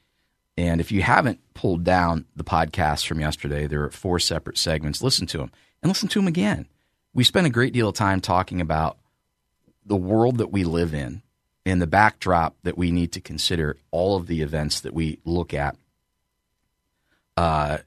And 0.57 0.79
if 0.79 0.91
you 0.91 1.01
haven't 1.01 1.39
pulled 1.53 1.83
down 1.83 2.25
the 2.35 2.43
podcast 2.43 3.07
from 3.07 3.19
yesterday, 3.19 3.67
there 3.67 3.83
are 3.83 3.89
four 3.89 4.19
separate 4.19 4.57
segments. 4.57 5.01
Listen 5.01 5.25
to 5.27 5.39
them 5.39 5.51
and 5.81 5.89
listen 5.89 6.09
to 6.09 6.19
them 6.19 6.27
again. 6.27 6.67
We 7.13 7.23
spent 7.23 7.47
a 7.47 7.51
great 7.51 7.73
deal 7.73 7.89
of 7.89 7.95
time 7.95 8.21
talking 8.21 8.61
about 8.61 8.97
the 9.85 9.95
world 9.95 10.37
that 10.37 10.51
we 10.51 10.63
live 10.63 10.93
in 10.93 11.21
and 11.65 11.81
the 11.81 11.87
backdrop 11.87 12.55
that 12.63 12.77
we 12.77 12.91
need 12.91 13.11
to 13.13 13.21
consider 13.21 13.77
all 13.91 14.15
of 14.15 14.27
the 14.27 14.41
events 14.41 14.81
that 14.81 14.93
we 14.93 15.19
look 15.23 15.53
at 15.53 15.75
uh, 17.37 17.79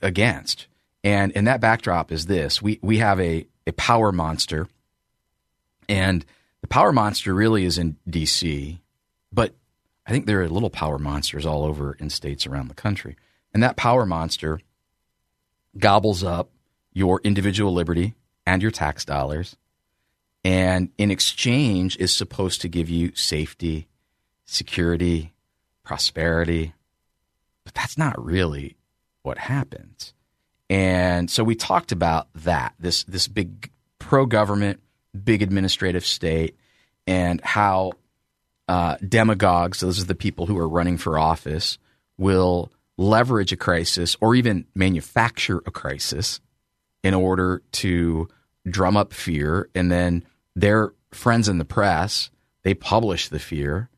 against. 0.00 0.66
And 1.02 1.32
and 1.34 1.46
that 1.46 1.60
backdrop 1.60 2.12
is 2.12 2.26
this: 2.26 2.60
we 2.60 2.78
we 2.82 2.98
have 2.98 3.20
a 3.20 3.46
a 3.66 3.72
power 3.72 4.12
monster, 4.12 4.68
and 5.88 6.24
the 6.60 6.68
power 6.68 6.92
monster 6.92 7.32
really 7.32 7.64
is 7.64 7.78
in 7.78 7.96
D.C., 8.08 8.80
but 9.32 9.54
I 10.06 10.10
think 10.10 10.26
there 10.26 10.42
are 10.42 10.48
little 10.48 10.70
power 10.70 10.98
monsters 10.98 11.46
all 11.46 11.64
over 11.64 11.94
in 11.94 12.10
states 12.10 12.46
around 12.46 12.68
the 12.68 12.74
country, 12.74 13.16
and 13.54 13.62
that 13.62 13.76
power 13.76 14.04
monster 14.04 14.60
gobbles 15.78 16.22
up 16.22 16.50
your 16.92 17.20
individual 17.24 17.72
liberty 17.72 18.14
and 18.44 18.60
your 18.60 18.70
tax 18.70 19.04
dollars 19.04 19.56
and 20.44 20.90
in 20.96 21.10
exchange 21.10 21.96
is 21.98 22.12
supposed 22.12 22.62
to 22.62 22.68
give 22.68 22.88
you 22.88 23.14
safety, 23.14 23.88
security, 24.46 25.32
prosperity. 25.84 26.74
But 27.64 27.74
that's 27.74 27.98
not 27.98 28.22
really 28.22 28.76
what 29.22 29.38
happens. 29.38 30.14
And 30.70 31.30
so 31.30 31.44
we 31.44 31.54
talked 31.54 31.92
about 31.92 32.28
that 32.36 32.74
this 32.78 33.04
this 33.04 33.28
big 33.28 33.70
pro 33.98 34.24
government, 34.24 34.80
big 35.24 35.42
administrative 35.42 36.06
state, 36.06 36.56
and 37.06 37.40
how 37.42 37.92
uh, 38.68 38.96
demagogues, 39.06 39.80
those 39.80 40.00
are 40.00 40.06
the 40.06 40.14
people 40.14 40.46
who 40.46 40.56
are 40.56 40.68
running 40.68 40.96
for 40.96 41.18
office, 41.18 41.78
will 42.16 42.70
leverage 42.96 43.52
a 43.52 43.56
crisis 43.56 44.16
or 44.20 44.34
even 44.34 44.64
manufacture 44.74 45.60
a 45.66 45.70
crisis 45.70 46.40
in 47.02 47.14
order 47.14 47.62
to 47.72 48.28
drum 48.68 48.96
up 48.96 49.12
fear. 49.12 49.68
And 49.74 49.90
then 49.90 50.24
their 50.54 50.92
friends 51.12 51.48
in 51.48 51.58
the 51.58 51.64
press, 51.64 52.30
they 52.62 52.74
publish 52.74 53.28
the 53.28 53.38
fear. 53.38 53.88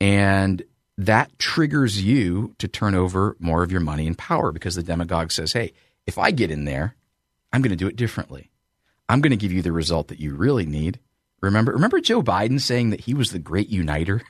And 0.00 0.62
that 0.98 1.38
triggers 1.38 2.02
you 2.02 2.54
to 2.58 2.68
turn 2.68 2.94
over 2.94 3.36
more 3.38 3.62
of 3.62 3.70
your 3.70 3.80
money 3.80 4.06
and 4.06 4.16
power 4.16 4.52
because 4.52 4.74
the 4.74 4.82
demagogue 4.82 5.30
says, 5.30 5.52
hey, 5.52 5.72
if 6.06 6.18
I 6.18 6.30
get 6.30 6.50
in 6.50 6.64
there, 6.64 6.94
I'm 7.52 7.62
going 7.62 7.70
to 7.70 7.76
do 7.76 7.88
it 7.88 7.96
differently. 7.96 8.50
I'm 9.08 9.20
going 9.20 9.30
to 9.30 9.36
give 9.36 9.52
you 9.52 9.62
the 9.62 9.72
result 9.72 10.08
that 10.08 10.20
you 10.20 10.34
really 10.34 10.66
need. 10.66 10.98
Remember, 11.40 11.72
remember 11.72 12.00
Joe 12.00 12.22
Biden 12.22 12.60
saying 12.60 12.90
that 12.90 13.00
he 13.00 13.14
was 13.14 13.30
the 13.30 13.38
great 13.38 13.68
uniter? 13.68 14.22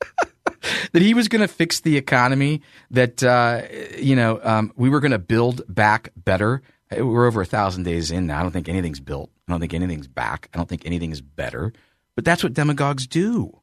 that 0.92 1.02
he 1.02 1.14
was 1.14 1.28
going 1.28 1.42
to 1.42 1.48
fix 1.48 1.80
the 1.80 1.96
economy, 1.96 2.62
that, 2.90 3.22
uh, 3.22 3.62
you 3.98 4.16
know, 4.16 4.40
um, 4.42 4.72
we 4.76 4.88
were 4.88 5.00
going 5.00 5.12
to 5.12 5.18
build 5.18 5.62
back 5.68 6.10
better. 6.16 6.62
We're 7.00 7.26
over 7.26 7.40
a 7.40 7.46
thousand 7.46 7.84
days 7.84 8.10
in 8.10 8.26
now. 8.26 8.40
I 8.40 8.42
don't 8.42 8.52
think 8.52 8.68
anything's 8.68 9.00
built. 9.00 9.30
I 9.48 9.52
don't 9.52 9.60
think 9.60 9.74
anything's 9.74 10.06
back. 10.06 10.48
I 10.52 10.56
don't 10.56 10.68
think 10.68 10.86
anything's 10.86 11.20
better. 11.20 11.72
But 12.14 12.24
that's 12.24 12.42
what 12.42 12.54
demagogues 12.54 13.06
do. 13.06 13.60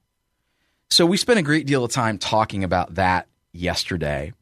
So 0.89 1.05
we 1.05 1.17
spent 1.17 1.39
a 1.39 1.43
great 1.43 1.67
deal 1.67 1.85
of 1.85 1.91
time 1.91 2.17
talking 2.17 2.63
about 2.63 2.95
that 2.95 3.27
yesterday. 3.53 4.33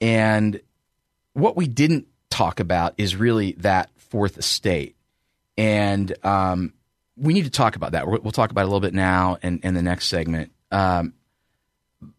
And 0.00 0.60
what 1.34 1.56
we 1.56 1.68
didn't 1.68 2.08
talk 2.30 2.60
about 2.60 2.94
is 2.98 3.14
really 3.14 3.52
that 3.58 3.90
fourth 3.96 4.38
estate. 4.38 4.96
And 5.56 6.12
um, 6.24 6.72
we 7.16 7.32
need 7.32 7.44
to 7.44 7.50
talk 7.50 7.76
about 7.76 7.92
that. 7.92 8.06
We'll 8.06 8.32
talk 8.32 8.50
about 8.50 8.62
it 8.62 8.64
a 8.64 8.66
little 8.66 8.80
bit 8.80 8.94
now 8.94 9.38
and 9.42 9.60
in, 9.64 9.74
the 9.74 9.82
next 9.82 10.08
segment. 10.08 10.50
Um, 10.70 11.14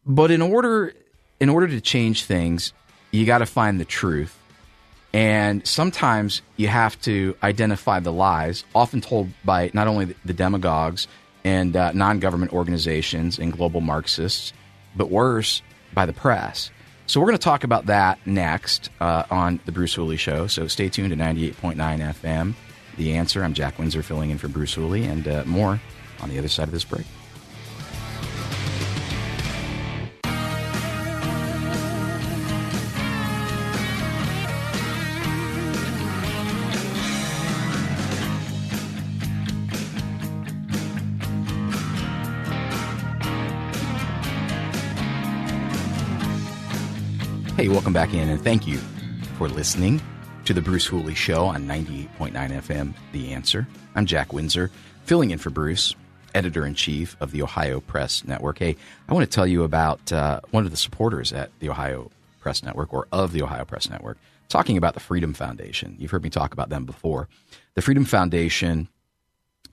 but 0.05 0.31
in 0.31 0.41
order 0.41 0.93
in 1.39 1.49
order 1.49 1.67
to 1.67 1.81
change 1.81 2.23
things, 2.23 2.71
you 3.11 3.25
got 3.25 3.39
to 3.39 3.45
find 3.45 3.79
the 3.79 3.85
truth. 3.85 4.37
And 5.13 5.65
sometimes 5.67 6.41
you 6.57 6.67
have 6.67 6.99
to 7.01 7.35
identify 7.43 7.99
the 7.99 8.11
lies, 8.11 8.63
often 8.73 8.99
told 8.99 9.29
by 9.45 9.69
not 9.73 9.87
only 9.87 10.15
the 10.25 10.33
demagogues 10.33 11.07
and 11.43 11.75
uh, 11.75 11.91
non 11.91 12.19
government 12.19 12.51
organizations 12.51 13.37
and 13.37 13.53
global 13.53 13.79
Marxists, 13.79 14.53
but 14.95 15.11
worse, 15.11 15.61
by 15.93 16.05
the 16.05 16.13
press. 16.13 16.71
So 17.05 17.19
we're 17.19 17.27
going 17.27 17.37
to 17.37 17.43
talk 17.43 17.63
about 17.63 17.87
that 17.87 18.25
next 18.25 18.89
uh, 18.99 19.23
on 19.29 19.59
The 19.65 19.71
Bruce 19.71 19.93
Hooley 19.93 20.17
Show. 20.17 20.47
So 20.47 20.67
stay 20.67 20.89
tuned 20.89 21.11
to 21.11 21.15
98.9 21.15 21.75
FM. 21.75 22.53
The 22.97 23.13
Answer. 23.13 23.43
I'm 23.43 23.53
Jack 23.53 23.77
Windsor 23.77 24.03
filling 24.03 24.29
in 24.29 24.37
for 24.37 24.47
Bruce 24.47 24.73
Hooley 24.73 25.05
and 25.05 25.27
uh, 25.27 25.43
more 25.45 25.79
on 26.21 26.29
the 26.29 26.39
other 26.39 26.47
side 26.47 26.67
of 26.67 26.71
this 26.71 26.85
break. 26.85 27.05
Hey, 47.55 47.69
welcome 47.69 47.93
back 47.93 48.15
in, 48.15 48.29
and 48.29 48.43
thank 48.43 48.65
you 48.65 48.79
for 49.37 49.47
listening 49.47 50.01
to 50.45 50.55
the 50.55 50.61
Bruce 50.61 50.87
Hooley 50.87 51.13
Show 51.13 51.45
on 51.45 51.67
98.9 51.67 52.31
FM, 52.33 52.95
The 53.11 53.31
Answer. 53.31 53.67
I'm 53.93 54.07
Jack 54.07 54.33
Windsor, 54.33 54.71
filling 55.03 55.29
in 55.29 55.37
for 55.37 55.51
Bruce, 55.51 55.93
editor 56.33 56.65
in 56.65 56.73
chief 56.73 57.15
of 57.19 57.29
the 57.29 57.43
Ohio 57.43 57.79
Press 57.79 58.23
Network. 58.23 58.57
Hey, 58.57 58.75
I 59.07 59.13
want 59.13 59.29
to 59.29 59.33
tell 59.33 59.45
you 59.45 59.63
about 59.63 60.11
uh, 60.11 60.41
one 60.49 60.65
of 60.65 60.71
the 60.71 60.77
supporters 60.77 61.31
at 61.31 61.51
the 61.59 61.69
Ohio 61.69 62.09
Press 62.39 62.63
Network, 62.63 62.91
or 62.91 63.07
of 63.11 63.33
the 63.33 63.43
Ohio 63.43 63.65
Press 63.65 63.87
Network, 63.87 64.17
talking 64.49 64.75
about 64.75 64.95
the 64.95 64.99
Freedom 64.99 65.35
Foundation. 65.35 65.95
You've 65.99 66.09
heard 66.09 66.23
me 66.23 66.31
talk 66.31 66.53
about 66.53 66.69
them 66.69 66.85
before. 66.85 67.29
The 67.75 67.83
Freedom 67.83 68.03
Foundation 68.03 68.89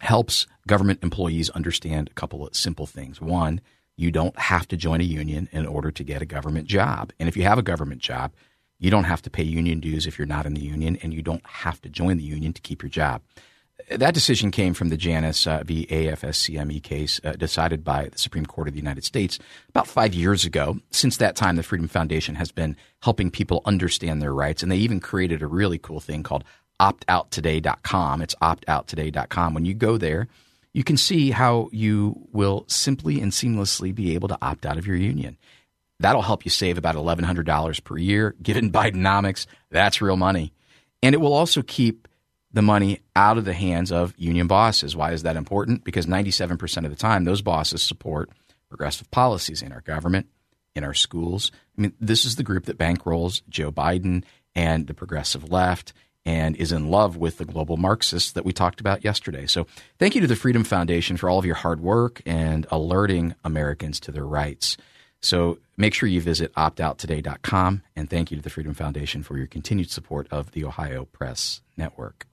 helps 0.01 0.47
government 0.67 1.03
employees 1.03 1.49
understand 1.49 2.09
a 2.11 2.15
couple 2.15 2.47
of 2.47 2.55
simple 2.55 2.85
things. 2.85 3.23
One, 3.23 3.63
you 4.01 4.11
don't 4.11 4.39
have 4.39 4.67
to 4.69 4.79
join 4.79 5.03
a 5.03 5.05
union 5.05 5.47
in 5.53 5.67
order 5.67 5.91
to 5.91 6.03
get 6.03 6.23
a 6.23 6.27
government 6.27 6.67
job. 6.67 7.13
And 7.21 7.29
if 7.29 7.37
you 7.37 7.43
have 7.43 7.59
a 7.59 7.63
government 7.63 8.01
job, 8.01 8.33
you 8.79 8.91
don't 8.91 9.05
have 9.05 9.21
to 9.23 9.31
pay 9.31 9.43
union 9.43 9.79
dues 9.79 10.07
if 10.07 10.19
you're 10.19 10.27
not 10.27 10.47
in 10.47 10.55
the 10.55 10.63
union, 10.63 10.97
and 11.03 11.13
you 11.13 11.21
don't 11.21 11.47
have 11.47 11.83
to 11.83 11.91
join 11.91 12.17
the 12.17 12.25
union 12.25 12.55
to 12.55 12.63
keep 12.63 12.83
your 12.83 12.89
job. 12.89 13.21
That 13.91 14.15
decision 14.15 14.51
came 14.51 14.73
from 14.73 14.89
the 14.89 14.97
Janus 14.97 15.47
uh, 15.47 15.65
v. 15.67 15.87
AFSCME 15.91 16.83
case 16.83 17.21
uh, 17.25 17.33
decided 17.33 17.85
by 17.85 18.09
the 18.09 18.17
Supreme 18.17 18.47
Court 18.47 18.69
of 18.69 18.75
the 18.75 18.81
United 18.81 19.05
States 19.05 19.39
about 19.69 19.87
five 19.87 20.15
years 20.15 20.47
ago. 20.47 20.79
Since 20.91 21.19
that 21.19 21.37
time, 21.37 21.57
the 21.57 21.63
Freedom 21.63 21.89
Foundation 21.89 22.37
has 22.37 22.51
been 22.53 22.77
helping 23.03 23.31
people 23.31 23.61
understand 23.67 24.23
their 24.23 24.33
rights, 24.33 24.63
and 24.63 24.73
they 24.73 24.77
even 24.77 25.01
created 25.01 25.43
a 25.43 25.47
really 25.47 25.79
cool 25.79 26.01
thing 26.01 26.23
called 26.23 26.45
optouttoday.com. 26.81 28.23
It's 28.23 28.35
optouttoday.com. 28.37 29.53
When 29.53 29.67
you 29.67 29.75
go 29.75 29.99
there, 29.99 30.27
you 30.73 30.85
can 30.85 30.97
see 30.97 31.31
how 31.31 31.69
you 31.73 32.29
will 32.33 32.65
simply 32.69 33.21
and 33.21 33.33
seamlessly 33.33 33.95
be 33.95 34.15
able 34.15 34.29
to 34.29 34.39
opt 34.41 34.65
out 34.65 34.79
of 34.79 34.87
your 34.87 34.97
union. 34.97 35.37
That'll 35.99 36.23
help 36.23 36.45
you 36.45 36.51
save 36.51 36.79
about 36.79 36.95
$1,100 36.95 37.85
per 37.85 37.99
year. 37.99 38.35
Given 38.43 38.73
Bidenomics, 38.73 39.47
that's 39.71 40.01
real 40.01 40.17
money. 40.17 40.53
And 41.03 41.15
it 41.15 41.19
will 41.19 41.33
also 41.33 41.63
keep 41.63 42.09
the 42.53 42.63
money 42.63 43.01
out 43.15 43.39
of 43.39 43.45
the 43.45 43.53
hands 43.53 43.93
of 43.93 44.15
union 44.17 44.47
bosses. 44.47 44.97
Why 44.97 45.13
is 45.13 45.23
that 45.23 45.37
important? 45.37 45.85
Because 45.85 46.07
97% 46.07 46.85
of 46.85 46.91
the 46.91 46.97
time, 46.97 47.25
those 47.25 47.43
bosses 47.43 47.83
support 47.83 48.31
progressive 48.69 49.11
policies 49.11 49.63
in 49.63 49.73
our 49.73 49.81
government, 49.81 50.27
in 50.75 50.85
our 50.85 50.95
schools. 50.95 51.53
I 51.77 51.83
mean, 51.83 51.93
this 52.01 52.25
is 52.25 52.37
the 52.37 52.43
group 52.43 52.67
that 52.67 52.79
bankrolls 52.79 53.43
Joe 53.49 53.73
Biden 53.73 54.25
and 54.55 54.87
the 54.87 54.95
progressive 54.95 55.51
left 55.51 55.93
and 56.25 56.57
is 56.57 56.73
in 56.73 56.91
love 56.91 57.17
with 57.17 57.39
the 57.39 57.45
global 57.45 57.77
Marxists 57.77 58.33
that 58.33 58.45
we 58.45 58.53
talked 58.53 58.81
about 58.81 59.05
yesterday. 59.05 59.47
So, 59.47 59.67
thank 59.99 60.15
you 60.15 60.21
to 60.21 60.27
the 60.27 60.37
Freedom 60.37 60.65
Foundation 60.65 61.17
for 61.17 61.31
all 61.31 61.39
of 61.39 61.47
your 61.47 61.55
hard 61.55 61.81
work 61.81 62.21
and 62.27 62.67
alerting 62.71 63.35
Americans 63.45 64.01
to 64.01 64.13
their 64.13 64.27
rights. 64.27 64.77
So, 65.23 65.59
make 65.77 65.95
sure 65.95 66.09
you 66.09 66.21
visit 66.21 66.53
optouttoday.com 66.55 67.83
and 67.97 68.11
thank 68.11 68.31
you 68.31 68.37
to 68.37 68.43
the 68.43 68.51
Freedom 68.51 68.75
Foundation 68.75 69.23
for 69.23 69.37
your 69.37 69.47
continued 69.47 69.91
support 69.91 70.27
of 70.31 70.53
the 70.53 70.65
Ohio 70.65 71.07
Press 71.07 71.63
Network. 71.77 72.27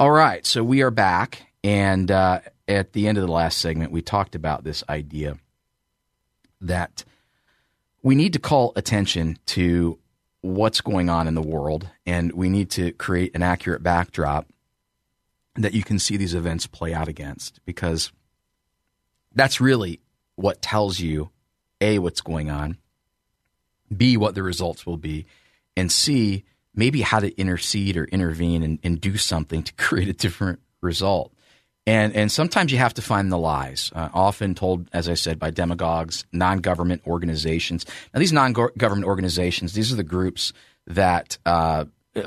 All 0.00 0.12
right, 0.12 0.46
so 0.46 0.62
we 0.62 0.82
are 0.82 0.92
back. 0.92 1.46
And 1.64 2.10
uh, 2.10 2.40
at 2.68 2.92
the 2.92 3.08
end 3.08 3.18
of 3.18 3.26
the 3.26 3.32
last 3.32 3.58
segment, 3.58 3.90
we 3.90 4.00
talked 4.00 4.34
about 4.34 4.62
this 4.62 4.84
idea 4.88 5.38
that 6.60 7.04
we 8.02 8.14
need 8.14 8.32
to 8.34 8.38
call 8.38 8.72
attention 8.76 9.38
to 9.46 9.98
what's 10.54 10.80
going 10.80 11.10
on 11.10 11.28
in 11.28 11.34
the 11.34 11.42
world, 11.42 11.88
and 12.06 12.32
we 12.32 12.48
need 12.48 12.70
to 12.70 12.92
create 12.92 13.34
an 13.34 13.42
accurate 13.42 13.82
backdrop 13.82 14.46
that 15.56 15.74
you 15.74 15.82
can 15.82 15.98
see 15.98 16.16
these 16.16 16.34
events 16.34 16.66
play 16.66 16.94
out 16.94 17.08
against 17.08 17.60
because 17.66 18.12
that's 19.34 19.60
really 19.60 20.00
what 20.36 20.62
tells 20.62 21.00
you 21.00 21.30
A, 21.80 21.98
what's 21.98 22.20
going 22.20 22.48
on, 22.48 22.78
B, 23.94 24.16
what 24.16 24.34
the 24.34 24.42
results 24.42 24.86
will 24.86 24.96
be, 24.96 25.26
and 25.76 25.92
C, 25.92 26.44
maybe 26.74 27.02
how 27.02 27.20
to 27.20 27.36
intercede 27.38 27.96
or 27.96 28.04
intervene 28.04 28.62
and, 28.62 28.78
and 28.82 29.00
do 29.00 29.16
something 29.16 29.62
to 29.62 29.72
create 29.76 30.08
a 30.08 30.12
different 30.12 30.60
result. 30.80 31.32
And, 31.88 32.14
and 32.14 32.30
sometimes 32.30 32.70
you 32.70 32.76
have 32.76 32.92
to 32.94 33.02
find 33.02 33.32
the 33.32 33.38
lies, 33.38 33.90
uh, 33.94 34.10
often 34.12 34.54
told, 34.54 34.90
as 34.92 35.08
I 35.08 35.14
said, 35.14 35.38
by 35.38 35.50
demagogues, 35.50 36.26
non 36.32 36.58
government 36.58 37.00
organizations. 37.06 37.86
Now, 38.12 38.20
these 38.20 38.32
non 38.32 38.52
government 38.52 39.06
organizations, 39.06 39.72
these 39.72 39.90
are 39.90 39.96
the 39.96 40.02
groups 40.02 40.52
that 40.86 41.38
uh, 41.46 41.86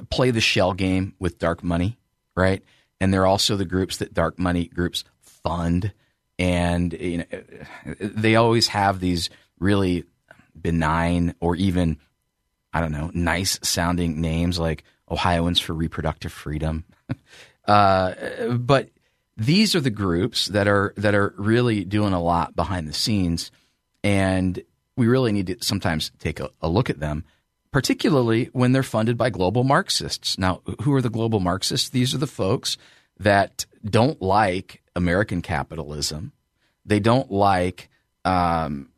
play 0.10 0.32
the 0.32 0.42
shell 0.42 0.74
game 0.74 1.14
with 1.20 1.38
dark 1.38 1.64
money, 1.64 2.00
right? 2.36 2.64
And 3.00 3.14
they're 3.14 3.28
also 3.28 3.56
the 3.56 3.66
groups 3.66 3.98
that 3.98 4.16
dark 4.16 4.40
money 4.40 4.66
groups 4.66 5.04
fund. 5.20 5.94
And 6.40 6.94
you 6.94 7.18
know, 7.20 7.26
they 8.00 8.38
always 8.38 8.70
have 8.70 9.00
these 9.00 9.30
really 9.60 10.06
benign 10.60 11.36
or 11.40 11.56
even, 11.56 11.98
I 12.74 12.82
don't 12.82 12.92
know, 12.92 13.12
nice 13.14 13.60
sounding 13.62 14.22
names 14.22 14.58
like 14.58 14.84
Ohioans 15.08 15.60
for 15.60 15.74
Reproductive 15.74 16.34
Freedom. 16.34 16.84
uh, 17.68 18.16
but 18.58 18.90
these 19.42 19.76
are 19.76 19.82
the 19.82 19.90
groups 19.90 20.48
that 20.48 20.68
are 20.68 20.94
that 20.98 21.16
are 21.16 21.34
really 21.38 21.84
doing 21.84 22.14
a 22.14 22.22
lot 22.22 22.56
behind 22.56 22.88
the 22.88 22.94
scenes, 22.94 23.52
and 24.04 24.62
we 24.96 25.08
really 25.08 25.32
need 25.32 25.48
to 25.48 25.58
sometimes 25.62 26.12
take 26.20 26.40
a, 26.40 26.52
a 26.62 26.70
look 26.70 26.90
at 26.90 27.00
them, 27.00 27.26
particularly 27.72 28.46
when 28.54 28.72
they're 28.72 28.84
funded 28.84 29.18
by 29.18 29.32
global 29.32 29.64
Marxists. 29.64 30.38
Now, 30.38 30.62
who 30.84 30.94
are 30.94 31.02
the 31.02 31.10
global 31.10 31.40
Marxists? 31.40 31.90
These 31.90 32.14
are 32.14 32.20
the 32.20 32.28
folks 32.28 32.78
that 33.20 33.66
don't 33.84 34.22
like 34.22 34.84
American 34.96 35.42
capitalism. 35.42 36.34
They 36.86 37.00
don't 37.00 37.32
like 37.32 37.90
um, 38.24 38.90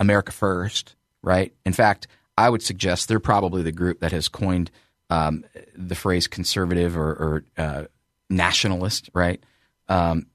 America 0.00 0.32
first, 0.32 0.96
right? 1.22 1.54
In 1.64 1.72
fact, 1.72 2.08
I 2.36 2.50
would 2.50 2.62
suggest 2.62 3.08
they're 3.08 3.20
probably 3.20 3.62
the 3.62 3.72
group 3.72 4.00
that 4.00 4.12
has 4.12 4.28
coined 4.28 4.70
um, 5.10 5.44
the 5.76 5.94
phrase 5.94 6.26
conservative 6.26 6.96
or, 6.96 7.10
or 7.10 7.44
uh, 7.56 7.84
nationalist, 8.28 9.10
right? 9.14 9.42
Um, 9.88 10.26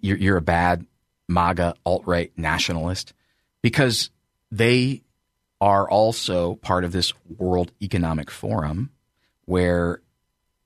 you're, 0.00 0.16
you're 0.16 0.36
a 0.36 0.42
bad 0.42 0.86
MAGA 1.28 1.74
alt 1.84 2.02
right 2.06 2.32
nationalist 2.36 3.12
because 3.62 4.10
they 4.50 5.02
are 5.60 5.88
also 5.88 6.56
part 6.56 6.84
of 6.84 6.92
this 6.92 7.12
World 7.38 7.72
Economic 7.80 8.30
Forum 8.30 8.90
where, 9.46 10.00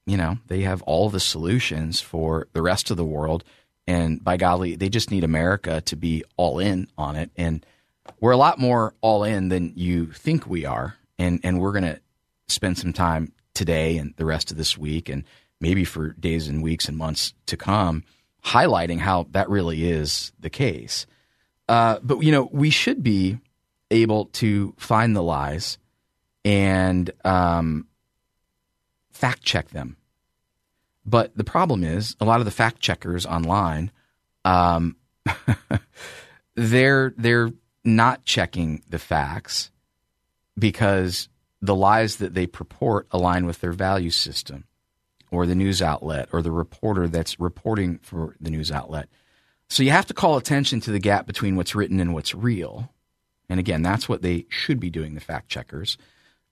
you 0.06 0.16
know, 0.16 0.38
they 0.46 0.62
have 0.62 0.82
all 0.82 1.10
the 1.10 1.20
solutions 1.20 2.00
for 2.00 2.48
the 2.52 2.62
rest 2.62 2.90
of 2.90 2.96
the 2.96 3.04
world. 3.04 3.44
And 3.86 4.22
by 4.22 4.36
golly, 4.36 4.76
they 4.76 4.88
just 4.88 5.10
need 5.10 5.24
America 5.24 5.80
to 5.82 5.96
be 5.96 6.24
all 6.36 6.58
in 6.58 6.88
on 6.98 7.16
it. 7.16 7.30
And 7.36 7.64
we're 8.20 8.32
a 8.32 8.36
lot 8.36 8.58
more 8.58 8.94
all 9.00 9.24
in 9.24 9.48
than 9.48 9.72
you 9.76 10.12
think 10.12 10.46
we 10.46 10.64
are. 10.64 10.96
And, 11.18 11.40
and 11.42 11.60
we're 11.60 11.72
going 11.72 11.84
to 11.84 12.00
spend 12.48 12.78
some 12.78 12.92
time 12.92 13.32
today 13.54 13.98
and 13.98 14.14
the 14.16 14.26
rest 14.26 14.50
of 14.50 14.56
this 14.56 14.76
week 14.76 15.08
and 15.08 15.24
maybe 15.60 15.84
for 15.84 16.10
days 16.12 16.48
and 16.48 16.62
weeks 16.62 16.88
and 16.88 16.96
months 16.96 17.34
to 17.46 17.56
come 17.56 18.04
highlighting 18.44 18.98
how 18.98 19.26
that 19.32 19.48
really 19.48 19.88
is 19.88 20.32
the 20.40 20.50
case. 20.50 21.06
Uh, 21.68 21.98
but, 22.02 22.20
you 22.20 22.32
know, 22.32 22.48
we 22.52 22.70
should 22.70 23.02
be 23.02 23.38
able 23.90 24.26
to 24.26 24.74
find 24.78 25.14
the 25.14 25.22
lies 25.22 25.78
and 26.44 27.10
um, 27.24 27.86
fact 29.12 29.42
check 29.42 29.68
them. 29.70 29.96
But 31.04 31.36
the 31.36 31.44
problem 31.44 31.84
is, 31.84 32.16
a 32.20 32.24
lot 32.24 32.40
of 32.40 32.44
the 32.44 32.50
fact 32.50 32.80
checkers 32.80 33.24
online, 33.24 33.90
um, 34.44 34.96
they're 36.54 37.14
they're 37.16 37.50
not 37.82 38.24
checking 38.24 38.82
the 38.88 38.98
facts 38.98 39.70
because 40.58 41.28
the 41.62 41.74
lies 41.74 42.16
that 42.16 42.34
they 42.34 42.46
purport 42.46 43.06
align 43.10 43.46
with 43.46 43.60
their 43.60 43.72
value 43.72 44.10
system 44.10 44.64
or 45.30 45.46
the 45.46 45.54
news 45.54 45.82
outlet 45.82 46.28
or 46.32 46.42
the 46.42 46.50
reporter 46.50 47.08
that's 47.08 47.38
reporting 47.40 47.98
for 48.02 48.36
the 48.40 48.50
news 48.50 48.70
outlet. 48.70 49.08
So 49.68 49.82
you 49.82 49.90
have 49.90 50.06
to 50.06 50.14
call 50.14 50.36
attention 50.36 50.80
to 50.80 50.90
the 50.90 50.98
gap 50.98 51.26
between 51.26 51.56
what's 51.56 51.74
written 51.74 52.00
and 52.00 52.14
what's 52.14 52.34
real. 52.34 52.90
And 53.48 53.60
again, 53.60 53.82
that's 53.82 54.08
what 54.08 54.22
they 54.22 54.46
should 54.48 54.80
be 54.80 54.90
doing, 54.90 55.14
the 55.14 55.20
fact 55.20 55.48
checkers. 55.48 55.98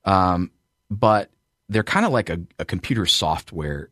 Um, 0.05 0.51
but 0.89 1.31
they're 1.69 1.83
kind 1.83 2.05
of 2.05 2.11
like 2.11 2.29
a, 2.29 2.39
a 2.59 2.65
computer 2.65 3.05
software 3.05 3.89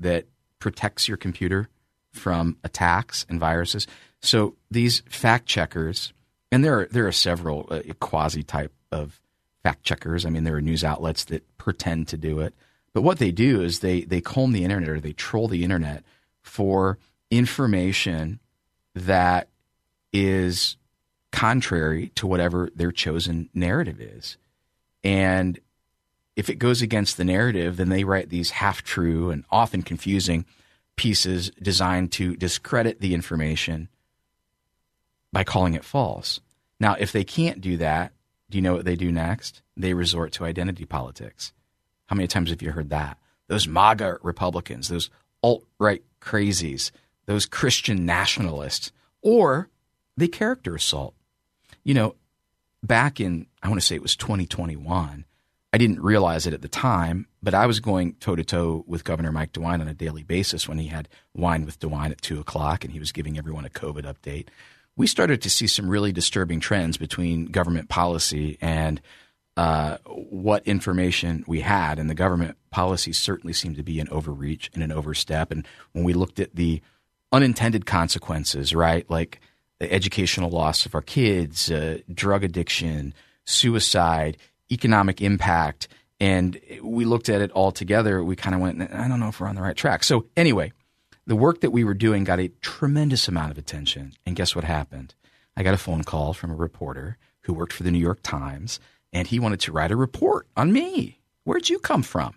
that 0.00 0.26
protects 0.58 1.08
your 1.08 1.16
computer 1.16 1.68
from 2.12 2.56
attacks 2.64 3.24
and 3.28 3.40
viruses. 3.40 3.86
So 4.20 4.56
these 4.70 5.02
fact 5.08 5.46
checkers, 5.46 6.12
and 6.50 6.64
there 6.64 6.80
are 6.80 6.88
there 6.90 7.06
are 7.06 7.12
several 7.12 7.66
uh, 7.70 7.80
quasi 8.00 8.42
type 8.42 8.72
of 8.90 9.20
fact 9.62 9.84
checkers. 9.84 10.26
I 10.26 10.30
mean, 10.30 10.44
there 10.44 10.56
are 10.56 10.60
news 10.60 10.84
outlets 10.84 11.24
that 11.26 11.44
pretend 11.58 12.08
to 12.08 12.16
do 12.16 12.40
it, 12.40 12.54
but 12.92 13.02
what 13.02 13.18
they 13.18 13.30
do 13.30 13.62
is 13.62 13.80
they 13.80 14.02
they 14.02 14.20
comb 14.20 14.52
the 14.52 14.64
internet 14.64 14.88
or 14.88 15.00
they 15.00 15.12
troll 15.12 15.48
the 15.48 15.64
internet 15.64 16.04
for 16.42 16.98
information 17.30 18.40
that 18.94 19.48
is 20.12 20.76
contrary 21.30 22.10
to 22.14 22.26
whatever 22.26 22.70
their 22.74 22.90
chosen 22.90 23.50
narrative 23.54 24.00
is. 24.00 24.38
And 25.04 25.60
if 26.36 26.48
it 26.48 26.56
goes 26.56 26.82
against 26.82 27.16
the 27.16 27.24
narrative, 27.24 27.76
then 27.76 27.88
they 27.88 28.04
write 28.04 28.30
these 28.30 28.50
half 28.50 28.82
true 28.82 29.30
and 29.30 29.44
often 29.50 29.82
confusing 29.82 30.44
pieces 30.96 31.50
designed 31.62 32.12
to 32.12 32.36
discredit 32.36 33.00
the 33.00 33.14
information 33.14 33.88
by 35.32 35.44
calling 35.44 35.74
it 35.74 35.84
false. 35.84 36.40
Now, 36.80 36.96
if 36.98 37.12
they 37.12 37.24
can't 37.24 37.60
do 37.60 37.76
that, 37.78 38.12
do 38.50 38.58
you 38.58 38.62
know 38.62 38.74
what 38.74 38.84
they 38.84 38.96
do 38.96 39.12
next? 39.12 39.62
They 39.76 39.94
resort 39.94 40.32
to 40.32 40.44
identity 40.44 40.84
politics. 40.84 41.52
How 42.08 42.16
many 42.16 42.26
times 42.26 42.50
have 42.50 42.62
you 42.62 42.72
heard 42.72 42.90
that? 42.90 43.18
Those 43.46 43.68
MAGA 43.68 44.18
Republicans, 44.22 44.88
those 44.88 45.10
alt 45.42 45.64
right 45.78 46.02
crazies, 46.20 46.90
those 47.26 47.46
Christian 47.46 48.04
nationalists, 48.04 48.92
or 49.22 49.68
they 50.16 50.28
character 50.28 50.74
assault. 50.74 51.14
You 51.84 51.94
know, 51.94 52.16
back 52.82 53.20
in, 53.20 53.46
I 53.62 53.68
want 53.68 53.80
to 53.80 53.86
say 53.86 53.94
it 53.94 54.02
was 54.02 54.16
2021, 54.16 55.24
I 55.72 55.78
didn't 55.78 56.02
realize 56.02 56.46
it 56.46 56.54
at 56.54 56.62
the 56.62 56.68
time, 56.68 57.26
but 57.42 57.54
I 57.54 57.66
was 57.66 57.80
going 57.80 58.14
toe 58.14 58.36
to 58.36 58.44
toe 58.44 58.84
with 58.86 59.04
Governor 59.04 59.32
Mike 59.32 59.52
DeWine 59.52 59.80
on 59.80 59.88
a 59.88 59.94
daily 59.94 60.22
basis 60.22 60.66
when 60.66 60.78
he 60.78 60.88
had 60.88 61.08
Wine 61.34 61.66
with 61.66 61.78
DeWine 61.78 62.10
at 62.10 62.22
two 62.22 62.40
o'clock 62.40 62.84
and 62.84 62.92
he 62.92 62.98
was 62.98 63.12
giving 63.12 63.38
everyone 63.38 63.64
a 63.64 63.70
COVID 63.70 64.02
update 64.02 64.48
we 64.98 65.06
started 65.06 65.40
to 65.40 65.48
see 65.48 65.68
some 65.68 65.88
really 65.88 66.12
disturbing 66.12 66.58
trends 66.58 66.98
between 66.98 67.46
government 67.46 67.88
policy 67.88 68.58
and 68.60 69.00
uh, 69.58 69.98
what 70.06 70.64
information 70.68 71.42
we 71.48 71.62
had. 71.62 71.98
And 71.98 72.08
the 72.08 72.14
government 72.14 72.56
policy 72.70 73.12
certainly 73.12 73.52
seemed 73.52 73.74
to 73.74 73.82
be 73.82 73.98
an 73.98 74.08
overreach 74.08 74.70
and 74.72 74.84
an 74.84 74.92
overstep. 74.92 75.50
And 75.50 75.66
when 75.90 76.04
we 76.04 76.12
looked 76.12 76.38
at 76.38 76.54
the 76.54 76.80
unintended 77.32 77.84
consequences, 77.84 78.72
right, 78.72 79.04
like 79.10 79.40
the 79.80 79.92
educational 79.92 80.48
loss 80.48 80.86
of 80.86 80.94
our 80.94 81.02
kids, 81.02 81.72
uh, 81.72 81.98
drug 82.14 82.44
addiction, 82.44 83.12
suicide, 83.46 84.36
economic 84.70 85.20
impact, 85.20 85.88
and 86.20 86.60
we 86.80 87.04
looked 87.04 87.28
at 87.28 87.40
it 87.40 87.50
all 87.50 87.72
together, 87.72 88.22
we 88.22 88.36
kind 88.36 88.54
of 88.54 88.60
went, 88.60 88.80
I 88.80 89.08
don't 89.08 89.18
know 89.18 89.28
if 89.28 89.40
we're 89.40 89.48
on 89.48 89.56
the 89.56 89.62
right 89.62 89.76
track. 89.76 90.04
So, 90.04 90.26
anyway, 90.36 90.72
the 91.26 91.34
work 91.34 91.62
that 91.62 91.72
we 91.72 91.82
were 91.82 91.94
doing 91.94 92.22
got 92.22 92.38
a 92.38 92.52
tremendous 92.60 93.26
amount 93.26 93.50
of 93.50 93.58
attention. 93.58 94.12
And 94.24 94.36
guess 94.36 94.54
what 94.54 94.62
happened? 94.62 95.16
I 95.56 95.64
got 95.64 95.74
a 95.74 95.78
phone 95.78 96.04
call 96.04 96.32
from 96.32 96.52
a 96.52 96.56
reporter 96.56 97.18
who 97.40 97.54
worked 97.54 97.72
for 97.72 97.82
the 97.82 97.90
New 97.90 97.98
York 97.98 98.20
Times, 98.22 98.78
and 99.12 99.26
he 99.26 99.38
wanted 99.38 99.60
to 99.60 99.72
write 99.72 99.90
a 99.90 99.96
report 99.96 100.46
on 100.56 100.72
me. 100.72 101.18
Where'd 101.44 101.68
you 101.68 101.78
come 101.78 102.02
from? 102.02 102.34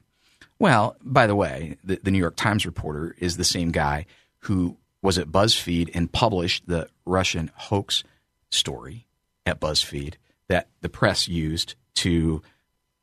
Well, 0.59 0.95
by 1.01 1.27
the 1.27 1.35
way, 1.35 1.77
the, 1.83 1.99
the 2.03 2.11
New 2.11 2.19
York 2.19 2.35
Times 2.35 2.65
reporter 2.65 3.15
is 3.17 3.37
the 3.37 3.43
same 3.43 3.71
guy 3.71 4.05
who 4.39 4.77
was 5.01 5.17
at 5.17 5.27
BuzzFeed 5.27 5.89
and 5.93 6.11
published 6.11 6.67
the 6.67 6.87
Russian 7.05 7.51
hoax 7.55 8.03
story 8.51 9.07
at 9.45 9.59
BuzzFeed 9.59 10.15
that 10.47 10.67
the 10.81 10.89
press 10.89 11.27
used 11.27 11.75
to 11.95 12.41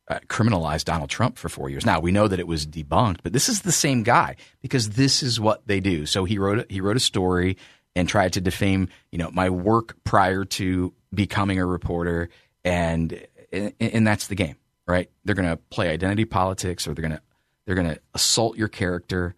uh, 0.08 0.20
criminalized 0.28 0.84
Donald 0.84 1.10
Trump 1.10 1.36
for 1.36 1.48
four 1.48 1.68
years. 1.68 1.84
Now 1.84 2.00
we 2.00 2.12
know 2.12 2.28
that 2.28 2.40
it 2.40 2.46
was 2.46 2.66
debunked, 2.66 3.18
but 3.22 3.32
this 3.32 3.48
is 3.48 3.62
the 3.62 3.72
same 3.72 4.02
guy 4.02 4.36
because 4.62 4.90
this 4.90 5.22
is 5.22 5.38
what 5.38 5.66
they 5.66 5.80
do. 5.80 6.06
So 6.06 6.24
he 6.24 6.38
wrote 6.38 6.60
a, 6.60 6.66
he 6.68 6.80
wrote 6.80 6.96
a 6.96 7.00
story 7.00 7.56
and 7.94 8.08
tried 8.08 8.32
to 8.34 8.40
defame 8.40 8.88
you 9.10 9.18
know 9.18 9.30
my 9.30 9.50
work 9.50 9.96
prior 10.04 10.44
to 10.44 10.94
becoming 11.12 11.58
a 11.58 11.66
reporter, 11.66 12.30
and 12.64 13.20
and, 13.52 13.74
and 13.80 14.06
that's 14.06 14.26
the 14.26 14.34
game, 14.34 14.56
right? 14.86 15.10
They're 15.24 15.34
going 15.34 15.48
to 15.48 15.56
play 15.56 15.90
identity 15.90 16.24
politics, 16.24 16.86
or 16.86 16.94
they're 16.94 17.02
going 17.02 17.16
to 17.16 17.22
they're 17.66 17.74
going 17.74 17.94
to 17.94 18.00
assault 18.14 18.56
your 18.56 18.68
character, 18.68 19.34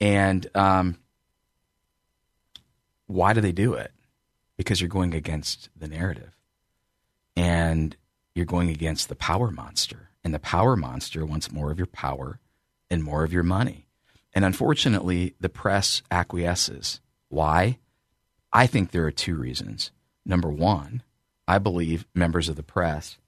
and 0.00 0.46
um, 0.54 0.98
why 3.06 3.32
do 3.32 3.40
they 3.40 3.52
do 3.52 3.74
it? 3.74 3.92
Because 4.56 4.80
you're 4.80 4.88
going 4.88 5.14
against 5.14 5.68
the 5.76 5.86
narrative, 5.86 6.32
and 7.36 7.96
you're 8.34 8.46
going 8.46 8.70
against 8.70 9.08
the 9.08 9.14
power 9.14 9.50
monster 9.50 10.08
and 10.24 10.34
the 10.34 10.38
power 10.38 10.76
monster 10.76 11.24
wants 11.24 11.50
more 11.50 11.70
of 11.70 11.78
your 11.78 11.86
power 11.86 12.38
and 12.90 13.02
more 13.02 13.24
of 13.24 13.32
your 13.32 13.42
money. 13.42 13.86
And 14.34 14.44
unfortunately, 14.44 15.34
the 15.40 15.48
press 15.48 16.02
acquiesces. 16.10 17.00
Why? 17.28 17.78
I 18.52 18.66
think 18.66 18.90
there 18.90 19.06
are 19.06 19.10
two 19.10 19.36
reasons. 19.36 19.90
Number 20.26 20.50
one, 20.50 21.02
I 21.46 21.58
believe 21.58 22.06
members 22.14 22.48
of 22.48 22.56
the 22.56 22.62
press 22.62 23.18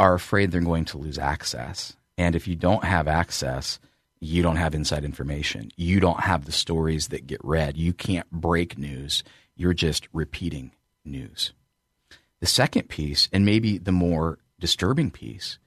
are 0.00 0.14
afraid 0.14 0.50
they're 0.50 0.62
going 0.62 0.86
to 0.86 0.96
lose 0.96 1.18
access. 1.18 1.94
And 2.16 2.34
if 2.34 2.48
you 2.48 2.56
don't 2.56 2.84
have 2.84 3.06
access, 3.06 3.78
you 4.18 4.42
don't 4.42 4.56
have 4.56 4.74
inside 4.74 5.04
information. 5.04 5.70
You 5.76 6.00
don't 6.00 6.20
have 6.20 6.46
the 6.46 6.52
stories 6.52 7.08
that 7.08 7.26
get 7.26 7.44
read. 7.44 7.76
You 7.76 7.92
can't 7.92 8.28
break 8.30 8.78
news. 8.78 9.22
You're 9.56 9.74
just 9.74 10.08
repeating 10.14 10.72
news. 11.04 11.52
The 12.40 12.46
second 12.46 12.88
piece, 12.88 13.28
and 13.30 13.44
maybe 13.44 13.76
the 13.76 13.92
more 13.92 14.38
disturbing 14.58 15.10
piece, 15.10 15.58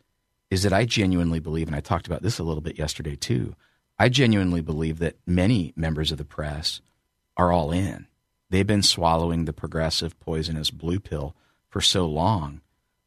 is 0.50 0.64
that 0.64 0.74
I 0.74 0.86
genuinely 0.86 1.40
believe, 1.40 1.68
and 1.68 1.76
I 1.76 1.82
talked 1.82 2.08
about 2.08 2.24
this 2.24 2.40
a 2.40 2.44
little 2.44 2.62
bit 2.62 2.80
yesterday 2.80 3.16
too, 3.16 3.56
I 4.00 4.10
genuinely 4.10 4.62
believe 4.62 4.98
that 4.98 5.18
many 5.28 5.74
members 5.76 6.12
of 6.12 6.18
the 6.18 6.26
press 6.26 6.82
are 7.38 7.52
all 7.52 7.72
in. 7.72 8.08
They've 8.50 8.66
been 8.66 8.82
swallowing 8.82 9.46
the 9.46 9.54
progressive 9.54 10.20
poisonous 10.20 10.72
blue 10.72 11.00
pill 11.00 11.36
for 11.70 11.82
so 11.82 12.08
long 12.08 12.62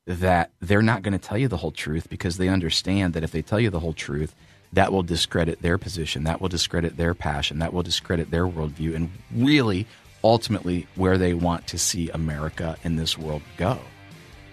that 0.06 0.52
they're 0.60 0.82
not 0.82 1.02
going 1.02 1.12
to 1.12 1.18
tell 1.18 1.36
you 1.36 1.48
the 1.48 1.56
whole 1.56 1.72
truth 1.72 2.08
because 2.08 2.36
they 2.36 2.48
understand 2.48 3.14
that 3.14 3.24
if 3.24 3.32
they 3.32 3.42
tell 3.42 3.58
you 3.58 3.70
the 3.70 3.80
whole 3.80 3.92
truth, 3.92 4.34
that 4.72 4.92
will 4.92 5.02
discredit 5.02 5.62
their 5.62 5.78
position, 5.78 6.24
that 6.24 6.40
will 6.40 6.48
discredit 6.48 6.96
their 6.96 7.14
passion, 7.14 7.58
that 7.58 7.72
will 7.72 7.82
discredit 7.82 8.30
their 8.30 8.46
worldview, 8.46 8.94
and 8.94 9.10
really, 9.34 9.86
ultimately, 10.22 10.86
where 10.94 11.18
they 11.18 11.34
want 11.34 11.66
to 11.68 11.78
see 11.78 12.08
America 12.10 12.76
in 12.84 12.96
this 12.96 13.18
world 13.18 13.42
go. 13.56 13.78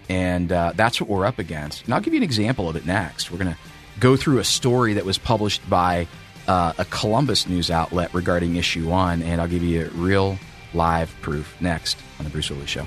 And 0.08 0.52
uh, 0.52 0.72
that's 0.74 1.00
what 1.00 1.08
we're 1.08 1.24
up 1.24 1.38
against. 1.38 1.84
And 1.84 1.94
I'll 1.94 2.00
give 2.00 2.12
you 2.12 2.18
an 2.18 2.24
example 2.24 2.68
of 2.68 2.76
it 2.76 2.84
next. 2.84 3.30
We're 3.30 3.38
going 3.38 3.52
to 3.52 3.58
go 4.00 4.16
through 4.16 4.38
a 4.38 4.44
story 4.44 4.94
that 4.94 5.04
was 5.04 5.18
published 5.18 5.68
by 5.68 6.06
uh, 6.46 6.74
a 6.78 6.84
Columbus 6.86 7.48
news 7.48 7.70
outlet 7.70 8.12
regarding 8.12 8.56
issue 8.56 8.88
one, 8.88 9.22
and 9.22 9.40
I'll 9.40 9.48
give 9.48 9.62
you 9.62 9.88
real 9.94 10.38
live 10.74 11.14
proof 11.22 11.54
next 11.60 11.96
on 12.18 12.24
The 12.24 12.30
Bruce 12.30 12.48
Hooley 12.48 12.66
Show. 12.66 12.86